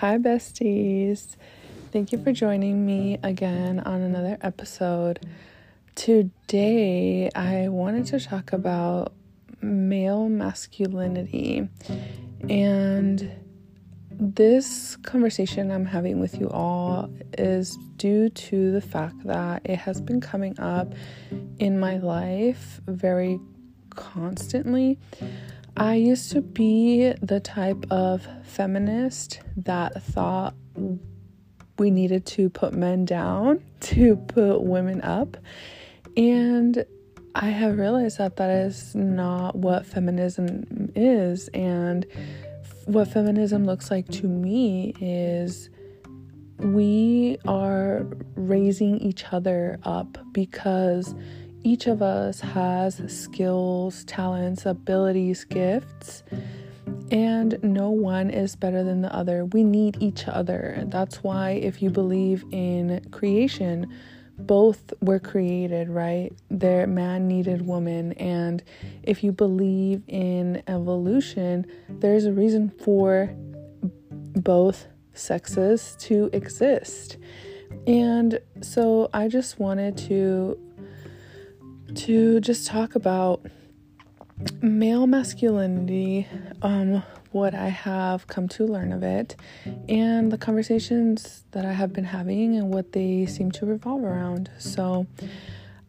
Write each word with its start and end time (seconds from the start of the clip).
Hi, 0.00 0.16
besties. 0.16 1.34
Thank 1.90 2.12
you 2.12 2.22
for 2.22 2.30
joining 2.32 2.86
me 2.86 3.18
again 3.24 3.80
on 3.80 4.00
another 4.00 4.38
episode. 4.42 5.18
Today, 5.96 7.28
I 7.34 7.66
wanted 7.66 8.06
to 8.06 8.20
talk 8.20 8.52
about 8.52 9.12
male 9.60 10.28
masculinity. 10.28 11.68
And 12.48 13.28
this 14.12 14.94
conversation 14.98 15.72
I'm 15.72 15.86
having 15.86 16.20
with 16.20 16.38
you 16.38 16.48
all 16.48 17.10
is 17.36 17.76
due 17.96 18.28
to 18.28 18.70
the 18.70 18.80
fact 18.80 19.24
that 19.24 19.62
it 19.64 19.80
has 19.80 20.00
been 20.00 20.20
coming 20.20 20.60
up 20.60 20.94
in 21.58 21.80
my 21.80 21.96
life 21.96 22.80
very 22.86 23.40
constantly. 23.90 24.96
I 25.78 25.94
used 25.94 26.32
to 26.32 26.40
be 26.40 27.12
the 27.22 27.38
type 27.38 27.86
of 27.88 28.26
feminist 28.42 29.40
that 29.58 30.02
thought 30.02 30.54
we 31.78 31.92
needed 31.92 32.26
to 32.26 32.50
put 32.50 32.72
men 32.72 33.04
down 33.04 33.62
to 33.80 34.16
put 34.16 34.62
women 34.62 35.00
up. 35.02 35.36
And 36.16 36.84
I 37.36 37.50
have 37.50 37.78
realized 37.78 38.18
that 38.18 38.36
that 38.36 38.50
is 38.50 38.96
not 38.96 39.54
what 39.54 39.86
feminism 39.86 40.90
is. 40.96 41.46
And 41.54 42.04
what 42.86 43.06
feminism 43.06 43.64
looks 43.64 43.88
like 43.88 44.08
to 44.08 44.26
me 44.26 44.94
is 45.00 45.70
we 46.58 47.38
are 47.46 48.04
raising 48.34 48.98
each 48.98 49.24
other 49.30 49.78
up 49.84 50.18
because 50.32 51.14
each 51.62 51.86
of 51.86 52.02
us 52.02 52.40
has 52.40 53.00
skills, 53.06 54.04
talents, 54.04 54.66
abilities, 54.66 55.44
gifts, 55.44 56.22
and 57.10 57.58
no 57.62 57.90
one 57.90 58.30
is 58.30 58.56
better 58.56 58.84
than 58.84 59.02
the 59.02 59.14
other. 59.14 59.44
We 59.46 59.64
need 59.64 59.96
each 60.00 60.28
other. 60.28 60.84
That's 60.86 61.22
why, 61.22 61.52
if 61.52 61.82
you 61.82 61.90
believe 61.90 62.44
in 62.50 63.06
creation, 63.10 63.92
both 64.38 64.92
were 65.00 65.18
created, 65.18 65.88
right? 65.88 66.32
There, 66.50 66.86
man 66.86 67.26
needed 67.26 67.66
woman. 67.66 68.12
And 68.12 68.62
if 69.02 69.24
you 69.24 69.32
believe 69.32 70.02
in 70.06 70.62
evolution, 70.68 71.66
there's 71.88 72.24
a 72.24 72.32
reason 72.32 72.70
for 72.70 73.34
both 74.36 74.86
sexes 75.12 75.96
to 76.00 76.30
exist. 76.32 77.16
And 77.86 78.38
so 78.60 79.10
I 79.12 79.28
just 79.28 79.58
wanted 79.58 79.96
to 80.08 80.58
to 81.94 82.40
just 82.40 82.66
talk 82.66 82.94
about 82.94 83.44
male 84.62 85.06
masculinity, 85.06 86.26
um, 86.62 87.02
what 87.32 87.54
I 87.54 87.68
have 87.68 88.26
come 88.26 88.48
to 88.48 88.64
learn 88.64 88.92
of 88.92 89.02
it, 89.02 89.36
and 89.88 90.30
the 90.32 90.38
conversations 90.38 91.44
that 91.50 91.64
I 91.64 91.72
have 91.72 91.92
been 91.92 92.04
having 92.04 92.56
and 92.56 92.72
what 92.72 92.92
they 92.92 93.26
seem 93.26 93.50
to 93.52 93.66
revolve 93.66 94.02
around. 94.02 94.50
So, 94.58 95.06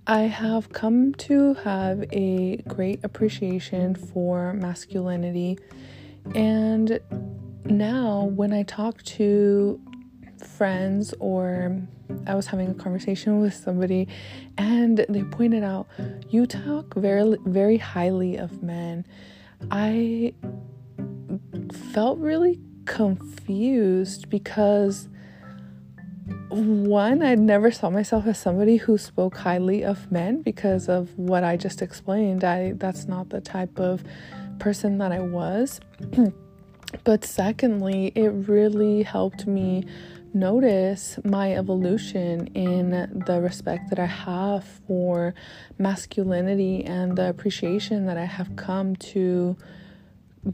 I 0.07 0.21
have 0.21 0.73
come 0.73 1.13
to 1.15 1.53
have 1.55 2.03
a 2.11 2.57
great 2.67 2.99
appreciation 3.03 3.93
for 3.93 4.53
masculinity, 4.53 5.59
and 6.33 6.99
now 7.65 8.23
when 8.23 8.51
I 8.51 8.63
talk 8.63 9.03
to 9.03 9.79
friends 10.59 11.13
or 11.21 11.81
I 12.27 12.35
was 12.35 12.47
having 12.47 12.67
a 12.69 12.73
conversation 12.73 13.39
with 13.39 13.53
somebody 13.53 14.09
and 14.57 15.05
they 15.07 15.23
pointed 15.23 15.63
out 15.63 15.87
you 16.27 16.45
talk 16.45 16.95
very 16.95 17.37
very 17.45 17.77
highly 17.77 18.35
of 18.35 18.61
men. 18.61 19.05
I 19.71 20.33
felt 21.93 22.19
really 22.19 22.59
confused 22.83 24.29
because 24.29 25.07
one, 26.49 27.23
I 27.23 27.35
never 27.35 27.71
saw 27.71 27.89
myself 27.89 28.27
as 28.27 28.37
somebody 28.37 28.75
who 28.75 28.97
spoke 28.97 29.37
highly 29.37 29.85
of 29.85 30.11
men 30.11 30.41
because 30.41 30.89
of 30.89 31.17
what 31.17 31.45
I 31.45 31.55
just 31.55 31.81
explained. 31.81 32.43
I 32.43 32.73
that's 32.73 33.07
not 33.07 33.29
the 33.29 33.39
type 33.39 33.79
of 33.79 34.03
person 34.59 34.97
that 34.97 35.13
I 35.13 35.21
was. 35.21 35.79
but 37.05 37.23
secondly, 37.23 38.11
it 38.13 38.29
really 38.49 39.03
helped 39.03 39.47
me 39.47 39.85
notice 40.33 41.19
my 41.23 41.53
evolution 41.53 42.47
in 42.47 43.23
the 43.25 43.41
respect 43.41 43.89
that 43.89 43.99
I 43.99 44.05
have 44.05 44.63
for 44.87 45.33
masculinity 45.77 46.83
and 46.85 47.17
the 47.17 47.29
appreciation 47.29 48.05
that 48.05 48.17
I 48.17 48.25
have 48.25 48.55
come 48.55 48.95
to 48.97 49.57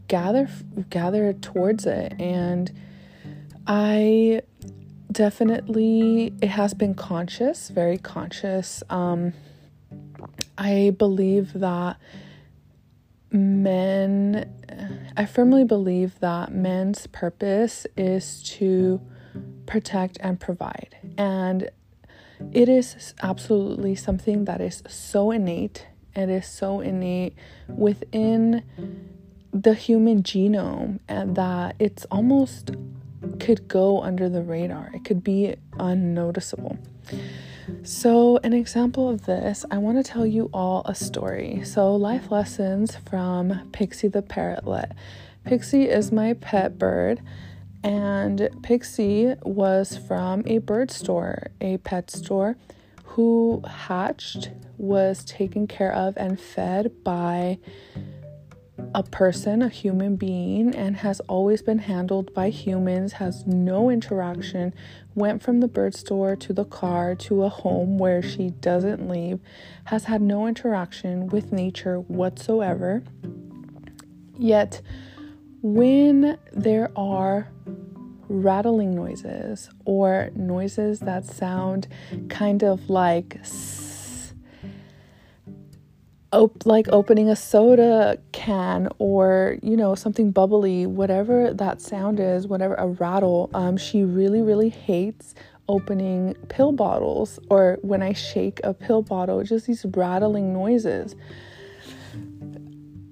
gather 0.08 0.48
gather 0.90 1.32
towards 1.32 1.86
it 1.86 2.14
and 2.18 2.72
I 3.66 4.42
definitely 5.10 6.34
it 6.42 6.48
has 6.48 6.74
been 6.74 6.94
conscious, 6.94 7.68
very 7.68 7.98
conscious. 7.98 8.82
Um 8.90 9.32
I 10.58 10.94
believe 10.98 11.52
that 11.54 11.98
men 13.30 14.52
I 15.16 15.26
firmly 15.26 15.64
believe 15.64 16.18
that 16.20 16.52
men's 16.52 17.06
purpose 17.06 17.86
is 17.96 18.42
to 18.58 19.00
protect, 19.66 20.18
and 20.20 20.38
provide. 20.38 20.96
And 21.16 21.70
it 22.52 22.68
is 22.68 23.14
absolutely 23.22 23.94
something 23.94 24.44
that 24.44 24.60
is 24.60 24.82
so 24.88 25.30
innate. 25.30 25.86
It 26.14 26.28
is 26.28 26.46
so 26.46 26.80
innate 26.80 27.34
within 27.68 28.62
the 29.52 29.74
human 29.74 30.22
genome, 30.22 31.00
and 31.08 31.36
that 31.36 31.76
it's 31.78 32.04
almost 32.06 32.72
could 33.40 33.68
go 33.68 34.02
under 34.02 34.28
the 34.28 34.42
radar. 34.42 34.90
It 34.94 35.04
could 35.04 35.24
be 35.24 35.56
unnoticeable. 35.78 36.78
So, 37.82 38.38
an 38.38 38.52
example 38.52 39.08
of 39.08 39.26
this, 39.26 39.64
I 39.70 39.78
want 39.78 40.04
to 40.04 40.08
tell 40.08 40.26
you 40.26 40.48
all 40.52 40.82
a 40.84 40.94
story. 40.94 41.62
So, 41.64 41.96
life 41.96 42.30
lessons 42.30 42.96
from 43.08 43.68
Pixie 43.72 44.08
the 44.08 44.22
parrotlet. 44.22 44.92
Pixie 45.44 45.88
is 45.88 46.12
my 46.12 46.34
pet 46.34 46.78
bird, 46.78 47.20
and 47.86 48.50
Pixie 48.64 49.36
was 49.44 49.96
from 49.96 50.42
a 50.44 50.58
bird 50.58 50.90
store, 50.90 51.46
a 51.60 51.76
pet 51.78 52.10
store, 52.10 52.56
who 53.04 53.62
hatched, 53.64 54.50
was 54.76 55.24
taken 55.24 55.68
care 55.68 55.92
of, 55.92 56.16
and 56.16 56.40
fed 56.40 57.04
by 57.04 57.60
a 58.92 59.04
person, 59.04 59.62
a 59.62 59.68
human 59.68 60.16
being, 60.16 60.74
and 60.74 60.96
has 60.96 61.20
always 61.28 61.62
been 61.62 61.78
handled 61.78 62.34
by 62.34 62.50
humans, 62.50 63.12
has 63.14 63.46
no 63.46 63.88
interaction, 63.88 64.74
went 65.14 65.40
from 65.40 65.60
the 65.60 65.68
bird 65.68 65.94
store 65.94 66.34
to 66.34 66.52
the 66.52 66.64
car 66.64 67.14
to 67.14 67.44
a 67.44 67.48
home 67.48 67.98
where 67.98 68.20
she 68.20 68.50
doesn't 68.50 69.08
leave, 69.08 69.38
has 69.84 70.04
had 70.04 70.20
no 70.20 70.48
interaction 70.48 71.28
with 71.28 71.52
nature 71.52 72.00
whatsoever. 72.00 73.04
Yet, 74.36 74.82
when 75.74 76.38
there 76.52 76.92
are 76.94 77.48
rattling 78.28 78.94
noises 78.94 79.68
or 79.84 80.30
noises 80.36 81.00
that 81.00 81.24
sound 81.24 81.88
kind 82.28 82.62
of 82.62 82.88
like 82.88 83.36
op- 86.32 86.64
like 86.64 86.86
opening 86.88 87.28
a 87.28 87.34
soda 87.34 88.16
can 88.30 88.88
or 88.98 89.58
you 89.60 89.76
know 89.76 89.96
something 89.96 90.30
bubbly 90.30 90.86
whatever 90.86 91.52
that 91.52 91.80
sound 91.80 92.20
is 92.20 92.46
whatever 92.46 92.74
a 92.74 92.86
rattle 92.86 93.50
um, 93.54 93.76
she 93.76 94.04
really 94.04 94.42
really 94.42 94.68
hates 94.68 95.34
opening 95.68 96.32
pill 96.48 96.70
bottles 96.70 97.40
or 97.50 97.78
when 97.82 98.02
i 98.02 98.12
shake 98.12 98.60
a 98.62 98.72
pill 98.72 99.02
bottle 99.02 99.42
just 99.42 99.66
these 99.66 99.84
rattling 99.96 100.52
noises 100.52 101.16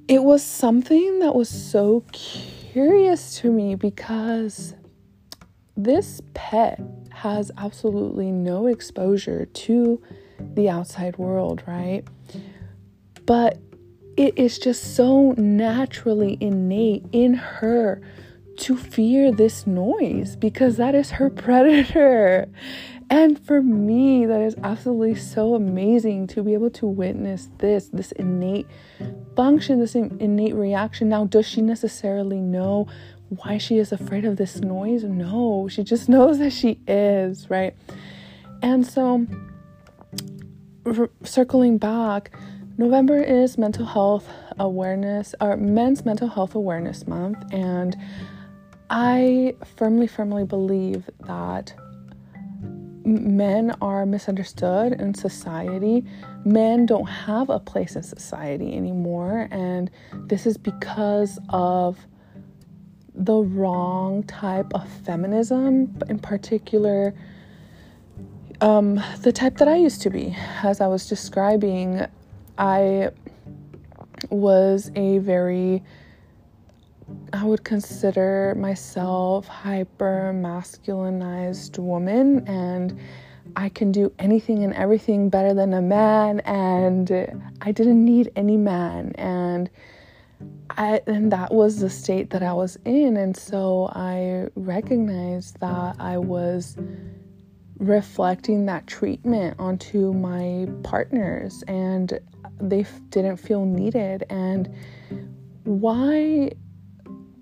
it 0.08 0.22
was 0.22 0.42
something 0.42 1.20
that 1.20 1.34
was 1.34 1.48
so 1.48 2.04
curious 2.12 3.38
to 3.38 3.50
me 3.50 3.74
because 3.74 4.74
this 5.76 6.20
pet 6.34 6.80
has 7.10 7.50
absolutely 7.56 8.30
no 8.30 8.66
exposure 8.66 9.46
to 9.46 10.02
the 10.54 10.68
outside 10.68 11.16
world, 11.16 11.62
right? 11.66 12.04
But 13.24 13.58
it 14.16 14.38
is 14.38 14.58
just 14.58 14.94
so 14.94 15.32
naturally 15.32 16.36
innate 16.40 17.04
in 17.12 17.34
her 17.34 18.00
to 18.58 18.76
fear 18.76 19.32
this 19.32 19.66
noise 19.66 20.36
because 20.36 20.76
that 20.76 20.94
is 20.94 21.12
her 21.12 21.30
predator. 21.44 22.46
And 23.10 23.38
for 23.38 23.62
me, 23.62 24.26
that 24.26 24.40
is 24.40 24.54
absolutely 24.62 25.14
so 25.14 25.54
amazing 25.54 26.26
to 26.28 26.42
be 26.42 26.54
able 26.54 26.70
to 26.70 26.86
witness 26.86 27.48
this, 27.58 27.88
this 27.88 28.12
innate 28.12 28.66
function, 29.36 29.80
this 29.80 29.94
innate 29.94 30.54
reaction. 30.54 31.08
Now, 31.08 31.24
does 31.24 31.46
she 31.46 31.60
necessarily 31.60 32.38
know 32.38 32.88
why 33.28 33.58
she 33.58 33.78
is 33.78 33.92
afraid 33.92 34.24
of 34.24 34.36
this 34.36 34.56
noise. 34.60 35.04
No, 35.04 35.68
she 35.68 35.82
just 35.82 36.08
knows 36.08 36.38
that 36.38 36.52
she 36.52 36.80
is, 36.86 37.48
right? 37.50 37.74
And 38.62 38.86
so, 38.86 39.26
r- 40.86 41.10
circling 41.22 41.78
back, 41.78 42.30
November 42.76 43.22
is 43.22 43.56
mental 43.56 43.86
health 43.86 44.28
awareness 44.58 45.34
or 45.40 45.56
men's 45.56 46.04
mental 46.04 46.28
health 46.28 46.54
awareness 46.54 47.06
month 47.06 47.38
and 47.52 47.96
I 48.90 49.56
firmly, 49.76 50.06
firmly 50.06 50.44
believe 50.44 51.08
that 51.20 51.74
men 53.04 53.74
are 53.80 54.06
misunderstood 54.06 54.92
in 54.92 55.14
society. 55.14 56.04
Men 56.44 56.86
don't 56.86 57.06
have 57.06 57.50
a 57.50 57.58
place 57.58 57.96
in 57.96 58.02
society 58.02 58.76
anymore, 58.76 59.48
and 59.50 59.90
this 60.12 60.46
is 60.46 60.56
because 60.56 61.38
of 61.50 61.98
the 63.14 63.36
wrong 63.36 64.22
type 64.24 64.72
of 64.74 64.88
feminism, 64.88 65.96
in 66.08 66.18
particular, 66.18 67.14
um, 68.60 69.00
the 69.20 69.32
type 69.32 69.58
that 69.58 69.68
I 69.68 69.76
used 69.76 70.02
to 70.02 70.10
be. 70.10 70.36
As 70.62 70.80
I 70.80 70.86
was 70.86 71.08
describing, 71.08 72.06
I 72.58 73.10
was 74.30 74.90
a 74.96 75.18
very 75.18 75.82
I 77.32 77.44
would 77.44 77.64
consider 77.64 78.54
myself 78.56 79.46
hyper 79.46 80.32
masculinized 80.34 81.78
woman 81.78 82.46
and 82.46 82.98
I 83.56 83.68
can 83.68 83.92
do 83.92 84.12
anything 84.18 84.64
and 84.64 84.72
everything 84.74 85.28
better 85.28 85.52
than 85.52 85.74
a 85.74 85.82
man 85.82 86.40
and 86.40 87.10
I 87.60 87.72
didn't 87.72 88.04
need 88.04 88.30
any 88.36 88.56
man 88.56 89.12
and 89.16 89.68
I, 90.70 91.00
and 91.06 91.30
that 91.32 91.52
was 91.52 91.80
the 91.80 91.90
state 91.90 92.30
that 92.30 92.42
I 92.42 92.52
was 92.52 92.78
in 92.84 93.16
and 93.16 93.36
so 93.36 93.90
I 93.92 94.48
recognized 94.54 95.60
that 95.60 95.96
I 95.98 96.18
was 96.18 96.76
reflecting 97.78 98.66
that 98.66 98.86
treatment 98.86 99.56
onto 99.58 100.12
my 100.12 100.66
partners 100.82 101.62
and 101.68 102.18
they 102.60 102.80
f- 102.80 103.00
didn't 103.10 103.36
feel 103.36 103.64
needed 103.64 104.24
and 104.30 104.72
why 105.64 106.50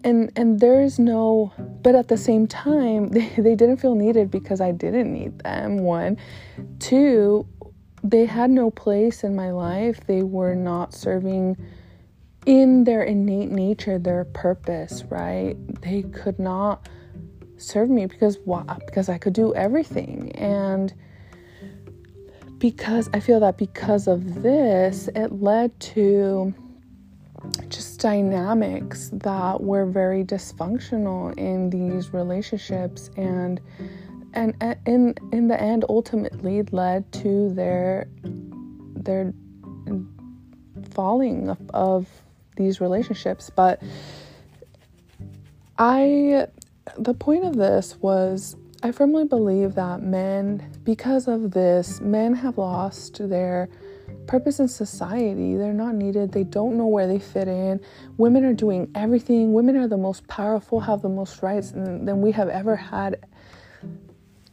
and 0.05 0.33
and 0.37 0.61
there's 0.61 0.99
no 0.99 1.53
but 1.83 1.95
at 1.95 2.09
the 2.09 2.17
same 2.17 2.47
time 2.47 3.09
they, 3.09 3.29
they 3.39 3.55
didn't 3.55 3.79
feel 3.79 3.95
needed 3.95 4.31
because 4.31 4.61
i 4.61 4.71
didn't 4.71 5.13
need 5.13 5.39
them 5.41 5.79
one. 5.79 6.17
Two 6.79 7.47
they 8.05 8.27
had 8.27 8.51
no 8.51 8.69
place 8.71 9.23
in 9.23 9.37
my 9.37 9.53
life. 9.53 10.01
They 10.09 10.25
were 10.25 10.57
not 10.57 10.93
serving 10.93 11.57
in 12.47 12.83
their 12.83 13.05
innate 13.05 13.51
nature 13.51 13.99
their 13.99 14.25
purpose 14.25 15.05
right? 15.05 15.55
They 15.83 16.03
could 16.03 16.39
not 16.39 16.89
serve 17.57 17.89
me 17.89 18.07
because 18.07 18.39
why 18.45 18.65
because 18.87 19.09
i 19.09 19.19
could 19.19 19.33
do 19.33 19.55
everything. 19.55 20.33
And 20.33 20.93
because 22.59 23.11
i 23.13 23.19
feel 23.19 23.41
that 23.41 23.59
because 23.59 24.07
of 24.07 24.43
this 24.43 25.09
it 25.17 25.33
led 25.33 25.79
to 25.81 26.55
just 27.69 28.01
dynamics 28.01 29.11
that 29.13 29.61
were 29.63 29.87
very 29.87 30.25
dysfunctional 30.25 31.37
in 31.39 31.71
these 31.71 32.13
relationships 32.13 33.11
and 33.17 33.61
and 34.35 34.55
in 34.87 35.15
in 35.33 35.49
the 35.49 35.61
end 35.61 35.85
ultimately 35.89 36.63
led 36.71 37.11
to 37.13 37.53
their 37.55 38.07
their 38.95 39.33
falling 40.91 41.49
of, 41.51 41.71
of 41.75 42.09
these 42.57 42.81
relationships. 42.81 43.51
But 43.55 43.83
i 45.79 46.47
the 46.99 47.15
point 47.15 47.45
of 47.45 47.57
this 47.57 47.97
was 48.01 48.57
i 48.83 48.93
firmly 48.93 49.25
believe 49.25 49.75
that 49.75 50.03
men 50.03 50.71
because 50.85 51.29
of 51.29 51.53
this 51.53 52.01
men 52.01 52.35
have 52.35 52.59
lost 52.59 53.27
their 53.29 53.69
purpose 54.27 54.61
in 54.61 54.69
society. 54.69 55.57
They're 55.57 55.73
not 55.73 55.95
needed. 55.95 56.33
They 56.33 56.45
don't 56.45 56.77
know 56.77 56.87
where 56.87 57.07
they 57.07 57.19
fit 57.19 57.49
in. 57.49 57.81
Women 58.17 58.45
are 58.45 58.55
doing 58.55 58.91
everything. 58.95 59.53
Women 59.53 59.77
are 59.77 59.89
the 59.89 59.97
most 59.97 60.27
powerful, 60.29 60.81
have 60.81 61.03
the 61.03 61.09
most 61.09 61.43
rights 61.43 61.73
than 61.73 62.21
we 62.21 62.33
have 62.33 62.49
ever 62.49 62.77
had 62.77 63.25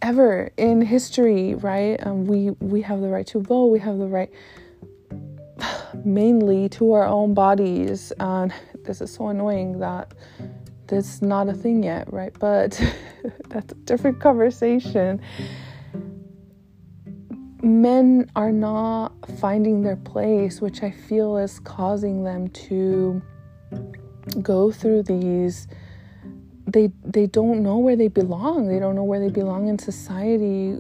ever 0.02 0.50
in 0.58 0.82
history, 0.82 1.56
right? 1.56 1.96
Um, 2.06 2.26
we 2.26 2.52
we 2.60 2.82
have 2.82 3.02
the 3.02 3.10
right 3.10 3.28
to 3.28 3.42
vote. 3.42 3.68
We 3.68 3.80
have 3.80 3.98
the 3.98 4.08
right 4.08 4.32
mainly 6.06 6.70
to 6.70 6.94
our 6.94 7.06
own 7.06 7.34
bodies. 7.34 8.12
And 8.20 8.54
this 8.84 9.02
is 9.02 9.14
so 9.14 9.28
annoying 9.28 9.80
that 9.80 10.14
this 10.88 11.16
is 11.16 11.22
not 11.22 11.48
a 11.48 11.54
thing 11.54 11.84
yet, 11.84 12.12
right? 12.12 12.34
But 12.40 12.82
that's 13.50 13.72
a 13.72 13.76
different 13.76 14.20
conversation 14.20 15.22
men 17.62 18.30
are 18.36 18.52
not 18.52 19.14
finding 19.40 19.82
their 19.82 19.98
place, 19.98 20.62
which 20.62 20.84
I 20.84 20.92
feel 20.92 21.38
is 21.38 21.60
causing 21.60 22.24
them 22.24 22.48
to 22.50 23.22
go 24.42 24.72
through 24.72 25.04
these 25.04 25.68
they 26.72 26.92
they 27.04 27.26
don't 27.26 27.64
know 27.64 27.78
where 27.78 27.96
they 27.96 28.08
belong. 28.08 28.68
They 28.68 28.80
don't 28.80 28.96
know 28.96 29.04
where 29.04 29.20
they 29.20 29.30
belong 29.30 29.68
in 29.68 29.80
society. 29.80 30.78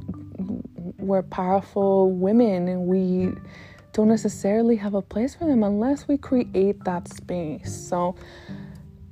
We're 0.97 1.23
powerful 1.23 2.11
women 2.11 2.67
and 2.67 2.85
we 2.85 3.33
don't 3.93 4.07
necessarily 4.07 4.75
have 4.75 4.93
a 4.93 5.01
place 5.01 5.35
for 5.35 5.45
them 5.45 5.63
unless 5.63 6.07
we 6.07 6.17
create 6.17 6.83
that 6.83 7.07
space. 7.07 7.73
So 7.73 8.15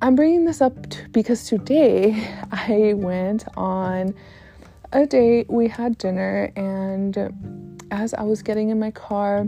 I'm 0.00 0.14
bringing 0.14 0.44
this 0.44 0.60
up 0.60 0.88
t- 0.88 1.00
because 1.10 1.46
today 1.48 2.28
I 2.52 2.94
went 2.94 3.44
on 3.56 4.14
a 4.92 5.06
date, 5.06 5.50
we 5.50 5.68
had 5.68 5.98
dinner, 5.98 6.50
and 6.56 7.76
as 7.90 8.14
I 8.14 8.22
was 8.22 8.42
getting 8.42 8.70
in 8.70 8.78
my 8.78 8.90
car, 8.90 9.46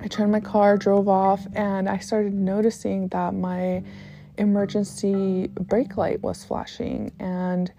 I 0.00 0.08
turned 0.08 0.32
my 0.32 0.40
car, 0.40 0.76
drove 0.76 1.08
off, 1.08 1.46
and 1.54 1.88
I 1.88 1.98
started 1.98 2.34
noticing 2.34 3.08
that 3.08 3.34
my 3.34 3.82
emergency 4.36 5.48
brake 5.48 5.96
light 5.96 6.20
was 6.22 6.44
flashing 6.44 7.12
and 7.20 7.72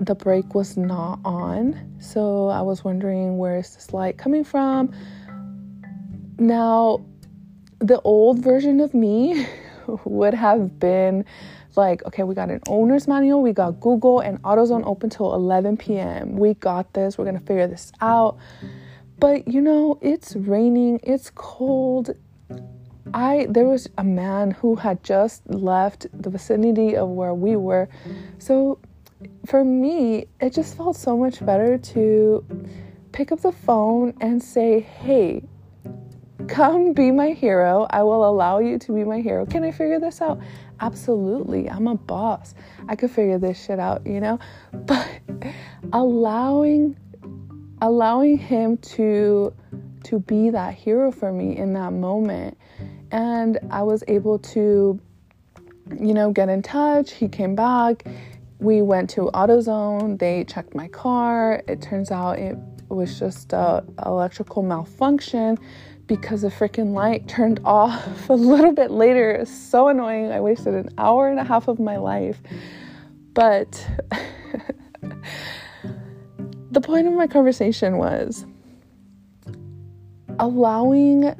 the 0.00 0.14
brake 0.14 0.54
was 0.54 0.76
not 0.76 1.20
on. 1.24 1.96
So 2.00 2.48
I 2.48 2.62
was 2.62 2.82
wondering 2.82 3.36
where 3.36 3.58
is 3.58 3.74
this 3.74 3.92
light 3.92 4.16
coming 4.16 4.44
from? 4.44 4.92
Now, 6.38 7.04
the 7.78 8.00
old 8.00 8.38
version 8.38 8.80
of 8.80 8.94
me 8.94 9.46
would 10.04 10.34
have 10.34 10.78
been 10.80 11.24
like, 11.76 12.04
okay, 12.06 12.22
we 12.22 12.34
got 12.34 12.50
an 12.50 12.60
owner's 12.68 13.06
manual, 13.06 13.42
we 13.42 13.52
got 13.52 13.80
Google 13.80 14.20
and 14.20 14.40
AutoZone 14.42 14.84
open 14.86 15.10
till 15.10 15.34
11 15.34 15.76
p.m. 15.76 16.36
We 16.36 16.54
got 16.54 16.92
this, 16.92 17.18
we're 17.18 17.24
gonna 17.24 17.40
figure 17.40 17.66
this 17.66 17.92
out. 18.00 18.38
But 19.18 19.48
you 19.48 19.60
know, 19.60 19.98
it's 20.00 20.34
raining, 20.36 21.00
it's 21.02 21.30
cold. 21.34 22.10
I 23.12 23.46
there 23.50 23.64
was 23.64 23.88
a 23.98 24.04
man 24.04 24.52
who 24.52 24.76
had 24.76 25.02
just 25.02 25.48
left 25.48 26.06
the 26.12 26.30
vicinity 26.30 26.96
of 26.96 27.08
where 27.08 27.34
we 27.34 27.56
were. 27.56 27.88
So 28.38 28.78
for 29.46 29.64
me, 29.64 30.26
it 30.40 30.52
just 30.52 30.76
felt 30.76 30.96
so 30.96 31.16
much 31.16 31.44
better 31.44 31.76
to 31.76 32.44
pick 33.12 33.32
up 33.32 33.40
the 33.40 33.52
phone 33.52 34.14
and 34.20 34.42
say, 34.42 34.80
"Hey, 34.80 35.42
come 36.48 36.92
be 36.92 37.10
my 37.10 37.30
hero. 37.30 37.86
I 37.90 38.02
will 38.02 38.28
allow 38.28 38.58
you 38.58 38.78
to 38.78 38.92
be 38.92 39.04
my 39.04 39.20
hero. 39.20 39.46
Can 39.46 39.64
I 39.64 39.70
figure 39.70 39.98
this 39.98 40.20
out? 40.20 40.40
Absolutely. 40.80 41.68
I'm 41.68 41.86
a 41.86 41.94
boss. 41.94 42.54
I 42.88 42.96
could 42.96 43.10
figure 43.10 43.38
this 43.38 43.62
shit 43.62 43.78
out, 43.78 44.06
you 44.06 44.20
know? 44.20 44.38
But 44.72 45.08
allowing 45.92 46.96
allowing 47.82 48.36
him 48.36 48.76
to 48.76 49.54
to 50.04 50.18
be 50.20 50.50
that 50.50 50.74
hero 50.74 51.10
for 51.10 51.32
me 51.32 51.56
in 51.56 51.72
that 51.74 51.92
moment. 51.92 52.56
And 53.10 53.58
I 53.70 53.82
was 53.82 54.04
able 54.08 54.38
to 54.38 55.00
you 55.98 56.14
know, 56.14 56.30
get 56.30 56.48
in 56.48 56.62
touch. 56.62 57.12
He 57.12 57.28
came 57.28 57.54
back. 57.54 58.04
We 58.58 58.82
went 58.82 59.10
to 59.10 59.30
AutoZone. 59.34 60.18
They 60.18 60.44
checked 60.44 60.74
my 60.74 60.88
car. 60.88 61.62
It 61.66 61.82
turns 61.82 62.10
out 62.10 62.38
it 62.38 62.56
was 62.88 63.18
just 63.18 63.52
a 63.52 63.84
electrical 64.04 64.62
malfunction 64.62 65.58
because 66.10 66.42
the 66.42 66.48
freaking 66.48 66.92
light 66.92 67.28
turned 67.28 67.60
off 67.64 68.28
a 68.28 68.34
little 68.34 68.72
bit 68.72 68.90
later. 68.90 69.30
It 69.30 69.40
was 69.40 69.48
so 69.48 69.86
annoying. 69.86 70.32
I 70.32 70.40
wasted 70.40 70.74
an 70.74 70.88
hour 70.98 71.28
and 71.28 71.38
a 71.38 71.44
half 71.44 71.68
of 71.68 71.78
my 71.78 71.98
life. 71.98 72.40
But 73.32 73.88
the 76.72 76.80
point 76.80 77.06
of 77.06 77.12
my 77.12 77.28
conversation 77.28 77.96
was 77.96 78.44
allowing 80.40 81.32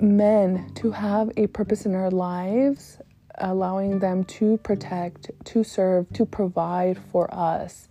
men 0.00 0.68
to 0.74 0.90
have 0.90 1.30
a 1.36 1.46
purpose 1.46 1.86
in 1.86 1.94
our 1.94 2.10
lives, 2.10 2.98
allowing 3.38 4.00
them 4.00 4.24
to 4.24 4.56
protect, 4.64 5.30
to 5.44 5.62
serve, 5.62 6.12
to 6.14 6.26
provide 6.26 6.98
for 7.12 7.32
us 7.32 7.86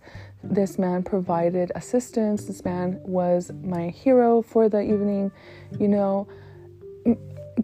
this 0.50 0.78
man 0.78 1.02
provided 1.02 1.72
assistance. 1.74 2.44
This 2.44 2.64
man 2.64 3.00
was 3.02 3.50
my 3.62 3.88
hero 3.88 4.42
for 4.42 4.68
the 4.68 4.80
evening, 4.80 5.30
you 5.78 5.88
know, 5.88 6.28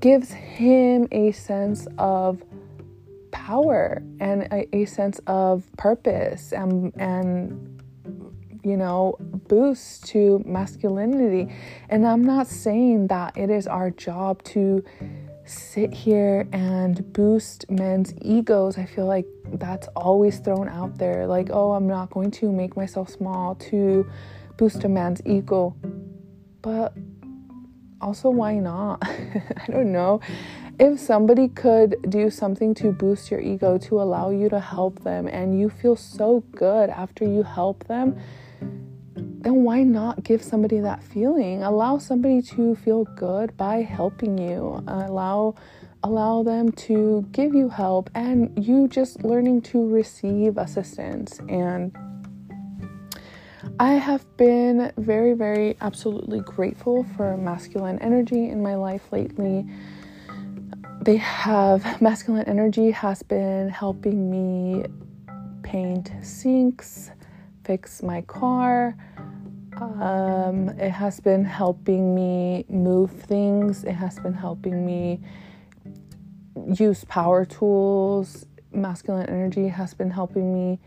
gives 0.00 0.30
him 0.32 1.08
a 1.12 1.32
sense 1.32 1.86
of 1.98 2.42
power 3.30 4.02
and 4.20 4.42
a, 4.52 4.76
a 4.76 4.84
sense 4.84 5.20
of 5.26 5.64
purpose 5.76 6.52
and, 6.52 6.92
and 6.96 7.82
you 8.62 8.76
know, 8.76 9.16
boost 9.48 10.06
to 10.06 10.42
masculinity. 10.46 11.52
And 11.88 12.06
I'm 12.06 12.24
not 12.24 12.46
saying 12.46 13.08
that 13.08 13.36
it 13.36 13.50
is 13.50 13.66
our 13.66 13.90
job 13.90 14.42
to 14.44 14.84
sit 15.52 15.92
here 15.92 16.49
and 16.52 17.12
boost 17.12 17.71
men's 17.71 18.14
egos. 18.23 18.78
I 18.78 18.87
feel 18.87 19.06
like 19.06 19.26
that's 19.54 19.88
always 19.88 20.38
thrown 20.38 20.68
out 20.68 20.99
there. 20.99 21.26
Like, 21.26 21.49
oh, 21.52 21.73
I'm 21.73 21.87
not 21.87 22.11
going 22.11 22.30
to 22.32 22.50
make 22.50 22.76
myself 22.76 23.11
small 23.11 23.54
to 23.56 24.11
boost 24.56 24.85
a 24.85 24.88
man's 24.88 25.21
ego. 25.26 25.76
But 26.62 26.94
also, 28.00 28.30
why 28.30 28.54
not? 28.59 28.99
I 29.06 29.66
don't 29.71 29.92
know. 29.92 30.21
If 30.80 30.99
somebody 30.99 31.49
could 31.49 31.97
do 32.09 32.30
something 32.30 32.75
to 32.76 32.90
boost 32.90 33.30
your 33.30 33.40
ego, 33.40 33.78
to 33.78 34.00
allow 34.00 34.30
you 34.30 34.49
to 34.49 34.59
help 34.59 35.00
them, 35.04 35.26
and 35.28 35.59
you 35.59 35.68
feel 35.68 35.97
so 35.97 36.42
good 36.52 36.90
after 36.90 37.25
you 37.25 37.42
help 37.42 37.85
them, 37.85 38.18
then 39.42 39.64
why 39.64 39.82
not 39.82 40.22
give 40.22 40.42
somebody 40.42 40.78
that 40.80 41.02
feeling? 41.02 41.62
Allow 41.62 41.99
somebody 41.99 42.42
to 42.42 42.75
feel 42.76 43.04
good 43.16 43.56
by 43.56 43.82
helping 43.82 44.38
you. 44.38 44.82
Allow 44.87 45.54
allow 46.04 46.42
them 46.42 46.72
to 46.72 47.25
give 47.30 47.54
you 47.54 47.68
help 47.68 48.11
and 48.14 48.52
you 48.64 48.88
just 48.88 49.22
learning 49.22 49.62
to 49.62 49.88
receive 49.88 50.58
assistance 50.58 51.38
and 51.49 51.96
I 53.78 53.92
have 53.92 54.25
been 54.37 54.92
very 54.96 55.34
very 55.34 55.76
absolutely 55.80 56.40
grateful 56.40 57.06
for 57.16 57.37
masculine 57.37 58.00
energy 58.00 58.49
in 58.49 58.62
my 58.62 58.75
life 58.75 59.12
lately. 59.12 59.64
They 61.02 61.16
have 61.16 62.00
masculine 62.02 62.46
energy 62.49 62.90
has 62.90 63.22
been 63.22 63.68
helping 63.68 64.30
me 64.30 64.87
paint 65.62 66.11
sinks, 66.20 67.11
fix 67.64 68.02
my 68.02 68.22
car, 68.22 68.96
um, 69.76 70.69
it 70.79 70.91
has 70.91 71.21
been 71.21 71.45
helping 71.45 72.14
me 72.14 72.64
move 72.69 73.11
things. 73.11 73.85
It 73.85 73.93
has 73.93 74.19
been 74.19 74.35
helping 74.35 74.85
me 74.85 75.21
use 76.75 77.05
power 77.05 77.45
tools. 77.45 78.47
Masculine 78.73 79.29
energy 79.29 79.69
has 79.69 79.95
been 79.95 80.11
helping 80.11 80.52
me 80.52 80.79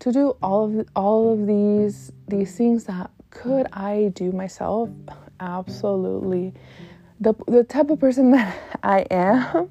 to 0.00 0.12
do 0.12 0.36
all 0.42 0.64
of 0.64 0.88
all 0.96 1.32
of 1.32 1.46
these 1.46 2.12
these 2.28 2.56
things 2.56 2.84
that 2.84 3.10
could 3.30 3.66
I 3.72 4.12
do 4.14 4.32
myself? 4.32 4.88
Absolutely. 5.40 6.54
The 7.20 7.34
the 7.46 7.64
type 7.64 7.90
of 7.90 8.00
person 8.00 8.30
that 8.32 8.78
I 8.82 9.00
am, 9.10 9.70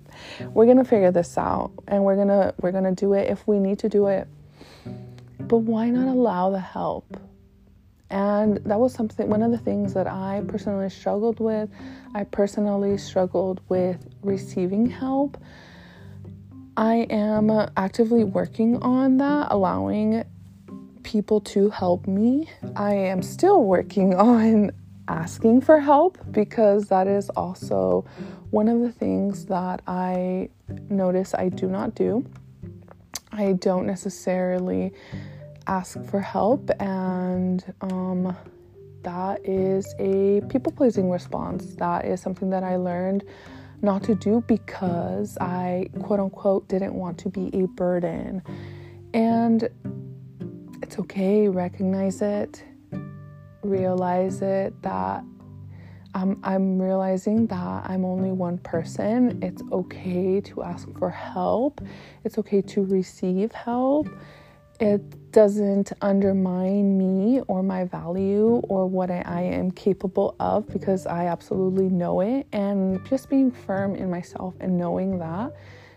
we're 0.53 0.65
gonna 0.65 0.85
figure 0.85 1.11
this 1.11 1.37
out 1.37 1.71
and 1.87 2.03
we're 2.03 2.15
gonna 2.15 2.53
we're 2.61 2.71
gonna 2.71 2.93
do 2.93 3.13
it 3.13 3.29
if 3.29 3.47
we 3.47 3.59
need 3.59 3.79
to 3.79 3.89
do 3.89 4.07
it. 4.07 4.27
But 5.39 5.57
why 5.57 5.89
not 5.89 6.07
allow 6.07 6.51
the 6.51 6.59
help? 6.59 7.17
And 8.13 8.57
that 8.57 8.79
was 8.79 8.93
something, 8.93 9.27
one 9.27 9.41
of 9.41 9.49
the 9.49 9.57
things 9.57 9.95
that 9.95 10.05
I 10.05 10.43
personally 10.47 10.87
struggled 10.91 11.39
with. 11.39 11.67
I 12.13 12.25
personally 12.25 12.95
struggled 12.99 13.59
with 13.69 14.07
receiving 14.21 14.85
help. 14.85 15.35
I 16.77 17.07
am 17.09 17.49
actively 17.75 18.23
working 18.23 18.77
on 18.83 19.17
that, 19.17 19.47
allowing 19.49 20.25
people 21.01 21.41
to 21.41 21.71
help 21.71 22.05
me. 22.05 22.47
I 22.75 22.93
am 22.93 23.23
still 23.23 23.63
working 23.63 24.13
on 24.31 24.69
asking 25.07 25.61
for 25.61 25.79
help 25.79 26.19
because 26.29 26.89
that 26.89 27.07
is 27.07 27.31
also 27.31 28.05
one 28.51 28.67
of 28.67 28.81
the 28.81 28.91
things 28.91 29.47
that 29.47 29.81
I 29.87 30.49
notice 30.87 31.33
I 31.33 31.49
do 31.49 31.67
not 31.67 31.95
do. 31.95 32.23
I 33.31 33.53
don't 33.53 33.87
necessarily 33.87 34.93
ask 35.67 36.03
for 36.05 36.19
help, 36.19 36.69
and 36.79 37.63
um, 37.81 38.35
that 39.03 39.45
is 39.47 39.93
a 39.99 40.41
people 40.49 40.71
pleasing 40.71 41.09
response. 41.09 41.75
That 41.75 42.05
is 42.05 42.21
something 42.21 42.49
that 42.51 42.63
I 42.63 42.77
learned 42.77 43.23
not 43.81 44.01
to 44.03 44.15
do 44.15 44.43
because 44.47 45.37
I 45.39 45.89
quote 46.01 46.19
unquote 46.19 46.67
didn't 46.69 46.93
want 46.93 47.17
to 47.19 47.29
be 47.29 47.49
a 47.53 47.67
burden. 47.67 48.41
And 49.13 49.69
it's 50.81 50.97
okay, 50.99 51.47
recognize 51.49 52.21
it, 52.21 52.63
realize 53.61 54.41
it 54.41 54.81
that 54.81 55.23
I'm, 56.15 56.39
I'm 56.43 56.79
realizing 56.79 57.47
that 57.47 57.89
I'm 57.89 58.05
only 58.05 58.31
one 58.31 58.57
person. 58.59 59.41
It's 59.41 59.63
okay 59.71 60.39
to 60.41 60.63
ask 60.63 60.87
for 60.97 61.09
help, 61.09 61.81
it's 62.23 62.37
okay 62.37 62.61
to 62.61 62.85
receive 62.85 63.51
help. 63.51 64.07
It 64.79 65.31
doesn't 65.31 65.91
undermine 66.01 66.97
me 66.97 67.41
or 67.47 67.63
my 67.63 67.85
value 67.85 68.61
or 68.69 68.87
what 68.87 69.09
I, 69.11 69.41
am 69.41 69.71
capable 69.71 70.35
of 70.39 70.67
because 70.67 71.05
I 71.05 71.25
absolutely 71.27 71.89
know 71.89 72.21
it. 72.21 72.47
And 72.51 73.05
just 73.05 73.29
being 73.29 73.51
firm 73.51 73.95
in 73.95 74.09
myself 74.09 74.55
and 74.59 74.77
knowing 74.77 75.19
that 75.19 75.53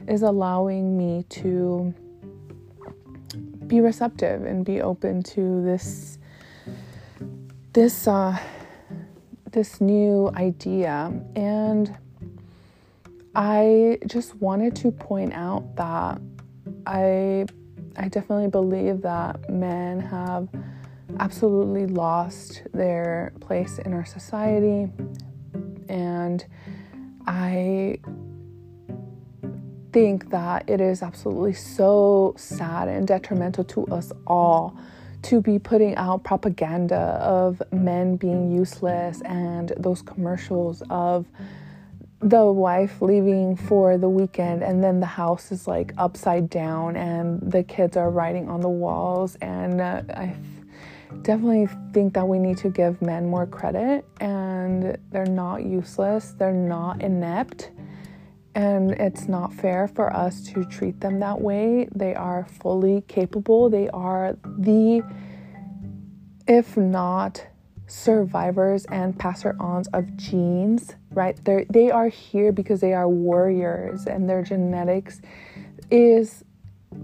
is 0.09 0.23
allowing 0.23 0.97
me 0.97 1.25
to 1.29 1.95
be 3.67 3.81
receptive 3.81 4.45
and 4.45 4.65
be 4.65 4.81
open 4.81 5.23
to 5.23 5.63
this 5.65 6.19
this 7.73 8.07
uh, 8.07 8.39
this 9.51 9.81
new 9.81 10.31
idea 10.35 11.13
and 11.35 11.95
I 13.35 13.99
just 14.07 14.35
wanted 14.37 14.75
to 14.77 14.91
point 14.91 15.35
out 15.35 15.77
that 15.77 16.21
I 16.87 17.47
I 17.97 18.09
definitely 18.09 18.49
believe 18.49 19.03
that 19.03 19.49
men 19.49 20.01
have 20.01 20.49
absolutely 21.19 21.87
lost 21.87 22.63
their 22.73 23.33
place 23.41 23.79
in 23.79 23.93
our 23.93 24.05
society. 24.05 24.91
And 25.89 26.45
I 27.27 27.99
think 29.93 30.31
that 30.31 30.69
it 30.69 30.81
is 30.81 31.03
absolutely 31.03 31.55
so 31.55 32.35
sad 32.37 32.89
and 32.89 33.07
detrimental 33.09 33.65
to 33.65 33.87
us 33.87 34.13
all 34.27 34.77
to 35.23 35.41
be 35.41 35.59
putting 35.59 35.97
out 35.97 36.23
propaganda 36.23 36.97
of 36.97 37.63
men 37.73 38.17
being 38.17 38.53
useless 38.53 39.23
and 39.23 39.73
those 39.79 40.03
commercials 40.03 40.83
of 40.91 41.27
the 42.21 42.45
wife 42.45 43.03
leaving 43.03 43.57
for 43.57 43.99
the 43.99 44.09
weekend 44.09 44.63
and 44.63 44.83
then 44.83 45.01
the 45.01 45.07
house 45.07 45.53
is 45.53 45.67
like 45.67 45.93
upside 45.99 46.49
down 46.49 46.97
and 46.97 47.41
the 47.43 47.63
kids 47.63 47.97
are 47.97 48.11
writing 48.11 48.49
on 48.49 48.61
the 48.61 48.69
walls 48.69 49.37
and 49.43 49.81
uh, 49.81 50.03
i 50.15 50.35
definitely 51.23 51.69
think 51.93 52.15
that 52.15 52.27
we 52.27 52.39
need 52.39 52.57
to 52.57 52.71
give 52.71 53.01
men 53.03 53.29
more 53.29 53.47
credit 53.47 54.05
and 54.21 54.97
they're 55.11 55.27
not 55.27 55.63
useless 55.63 56.35
they're 56.39 56.53
not 56.53 57.03
inept 57.03 57.71
and 58.57 58.93
it's 58.93 59.29
not 59.29 59.53
fair 59.53 59.87
for 59.87 60.11
us 60.17 60.41
to 60.41 60.65
treat 60.65 60.99
them 61.01 61.21
that 61.21 61.39
way. 61.39 61.89
They 61.95 62.15
are 62.15 62.47
fully 62.47 63.03
capable. 63.07 63.69
They 63.69 63.91
are 63.91 64.39
the 64.43 65.03
if 66.49 66.75
not 66.75 67.47
survivors 67.87 68.87
and 68.87 69.17
passer-ons 69.19 69.89
of 69.89 70.17
genes, 70.17 70.95
right? 71.17 71.43
They're, 71.45 71.65
they 71.69 71.91
are 71.91 72.09
here 72.09 72.53
because 72.53 72.81
they 72.81 72.93
are 72.93 73.09
warriors 73.09 74.07
and 74.07 74.29
their 74.29 74.43
genetics 74.43 75.21
is 75.91 76.45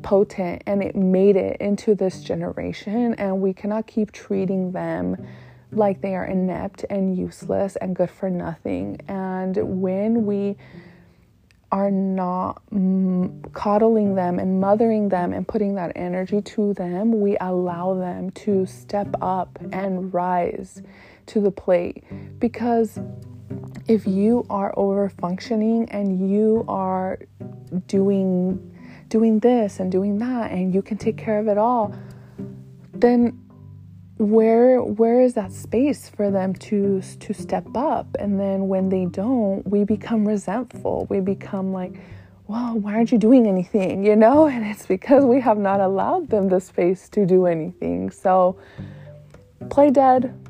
potent 0.03 0.63
and 0.67 0.83
it 0.83 0.95
made 0.95 1.37
it 1.37 1.61
into 1.61 1.95
this 1.95 2.23
generation 2.23 3.15
and 3.15 3.41
we 3.41 3.53
cannot 3.53 3.87
keep 3.87 4.13
treating 4.13 4.73
them 4.73 5.17
like 5.73 6.03
they 6.03 6.15
are 6.15 6.27
inept 6.27 6.85
and 6.91 7.17
useless 7.17 7.77
and 7.77 7.97
good 7.97 8.11
for 8.11 8.29
nothing. 8.29 9.01
And 9.09 9.57
when 9.81 10.27
we 10.27 10.57
are 11.71 11.91
not 11.91 12.61
mm, 12.71 13.53
coddling 13.55 14.15
them 14.15 14.39
and 14.39 14.61
mothering 14.61 15.09
them 15.09 15.33
and 15.33 15.49
putting 15.49 15.75
that 15.77 15.93
energy 15.97 16.43
to 16.43 16.75
them, 16.75 17.19
we 17.21 17.39
allow 17.41 17.95
them 17.95 18.31
to 18.33 18.67
step 18.67 19.09
up 19.23 19.59
and 19.73 20.13
rise 20.13 20.83
to 21.27 21.41
the 21.41 21.51
plate. 21.51 22.05
Because 22.39 23.01
if 23.89 24.07
you 24.07 24.47
are 24.49 24.73
over 24.79 25.09
functioning 25.09 25.89
and 25.91 26.31
you 26.31 26.65
are 26.69 27.19
doing 27.87 28.69
doing 29.09 29.39
this 29.41 29.79
and 29.79 29.93
doing 29.93 30.19
that 30.19 30.51
and 30.51 30.75
you 30.75 30.81
can 30.81 30.97
take 30.97 31.19
care 31.19 31.39
of 31.39 31.47
it 31.49 31.59
all, 31.59 31.95
then 32.95 33.39
where 34.17 34.83
where 34.83 35.21
is 35.21 35.35
that 35.35 35.53
space 35.53 36.09
for 36.09 36.31
them 36.31 36.55
to 36.55 37.03
to 37.21 37.35
step 37.35 37.67
up? 37.75 38.07
And 38.19 38.39
then 38.39 38.69
when 38.69 38.89
they 38.89 39.07
don't 39.07 39.67
we 39.67 39.85
become 39.85 40.27
resentful. 40.27 41.07
We 41.11 41.21
become 41.21 41.73
like 41.73 41.95
well 42.47 42.79
why 42.79 42.95
aren't 42.95 43.13
you 43.13 43.19
doing 43.19 43.47
anything? 43.47 44.05
You 44.13 44.17
know? 44.17 44.47
And 44.47 44.65
it's 44.67 44.87
because 44.87 45.25
we 45.25 45.41
have 45.41 45.59
not 45.59 45.81
allowed 45.81 46.29
them 46.31 46.49
the 46.49 46.61
space 46.61 47.09
to 47.11 47.27
do 47.27 47.47
anything. 47.47 48.11
So 48.11 48.59
play 49.71 49.91
dead 49.91 50.42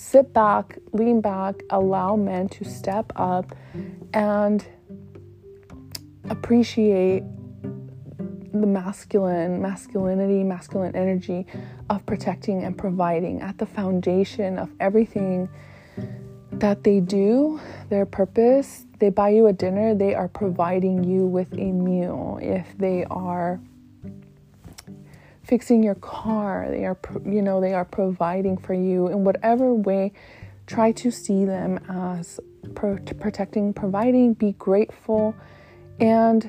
sit 0.00 0.32
back 0.32 0.78
lean 0.92 1.20
back 1.20 1.62
allow 1.68 2.16
men 2.16 2.48
to 2.48 2.64
step 2.64 3.12
up 3.16 3.54
and 4.14 4.64
appreciate 6.30 7.22
the 8.52 8.66
masculine, 8.66 9.60
masculinity, 9.60 10.42
masculine 10.42 10.96
energy 10.96 11.46
of 11.90 12.04
protecting 12.06 12.64
and 12.64 12.76
providing 12.76 13.40
at 13.42 13.58
the 13.58 13.66
foundation 13.66 14.58
of 14.58 14.70
everything 14.80 15.48
that 16.52 16.82
they 16.82 17.00
do, 17.00 17.60
their 17.90 18.06
purpose, 18.06 18.86
they 18.98 19.10
buy 19.10 19.28
you 19.28 19.46
a 19.46 19.52
dinner, 19.52 19.94
they 19.94 20.14
are 20.14 20.28
providing 20.28 21.04
you 21.04 21.26
with 21.26 21.52
a 21.52 21.72
meal. 21.72 22.38
If 22.42 22.66
they 22.76 23.04
are 23.04 23.60
fixing 25.50 25.82
your 25.82 25.96
car, 25.96 26.68
they 26.70 26.84
are 26.84 26.96
you 27.26 27.42
know, 27.42 27.60
they 27.60 27.74
are 27.74 27.84
providing 27.84 28.56
for 28.56 28.72
you 28.72 29.08
in 29.08 29.24
whatever 29.24 29.74
way. 29.74 30.12
Try 30.68 30.92
to 30.92 31.10
see 31.10 31.44
them 31.44 31.80
as 31.88 32.38
pro- 32.76 32.98
protecting, 33.18 33.74
providing, 33.74 34.34
be 34.34 34.52
grateful 34.52 35.34
and 35.98 36.48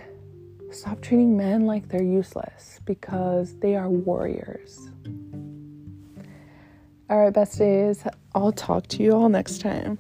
stop 0.70 1.02
treating 1.02 1.36
men 1.36 1.66
like 1.66 1.90
they're 1.90 2.04
useless 2.04 2.80
because 2.86 3.58
they 3.58 3.76
are 3.76 3.90
warriors. 3.90 4.92
All 7.10 7.18
right, 7.18 7.34
besties, 7.34 8.08
I'll 8.36 8.52
talk 8.52 8.86
to 8.90 9.02
you 9.02 9.14
all 9.14 9.30
next 9.30 9.62
time. 9.62 9.98